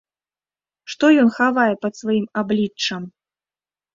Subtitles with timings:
[0.93, 3.03] Што ён хавае пад сваім абліччам?